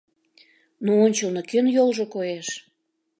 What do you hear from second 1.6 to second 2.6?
йолжо коеш?